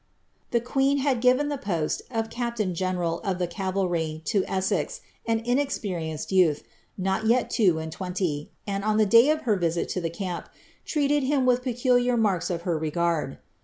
* 0.27 0.37
The 0.49 0.59
queen 0.59 0.97
had 0.97 1.21
given 1.21 1.49
the 1.49 1.59
post 1.59 2.01
of 2.09 2.31
captain 2.31 2.73
general 2.73 3.19
of 3.19 3.37
the 3.37 3.45
cavalry 3.45 4.23
to 4.25 4.43
Essex, 4.47 5.01
an 5.27 5.41
inexperienced 5.45 6.31
youth, 6.31 6.63
not 6.97 7.27
yet 7.27 7.51
two 7.51 7.77
and 7.77 7.91
twenty, 7.91 8.49
and, 8.65 8.83
on 8.83 8.97
the 8.97 9.05
day 9.05 9.29
of 9.29 9.41
her 9.41 9.57
visit 9.57 9.89
to 9.89 10.01
the 10.01 10.09
camp, 10.09 10.49
treated 10.85 11.21
him 11.21 11.45
with 11.45 11.61
peculiar 11.61 12.17
marks 12.17 12.49
of 12.49 12.63
her 12.63 12.81
»ard. 12.99 13.37